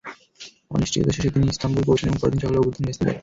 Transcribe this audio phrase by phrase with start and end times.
[0.71, 3.19] অনিশ্চয়তা শেষে তিনি ইস্তাম্বুল পৌঁছান এবং পরদিন সকালে অভ্যুত্থান ভেস্তে যায়।